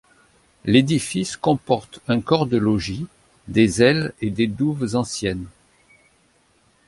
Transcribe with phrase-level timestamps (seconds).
[0.65, 3.05] L'édifice comporte un corps de logis,
[3.47, 5.45] des ailes et des douves anciennes.